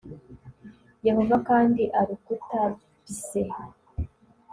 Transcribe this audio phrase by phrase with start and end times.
[1.07, 2.61] yehova kandi arukuta
[3.07, 3.41] byse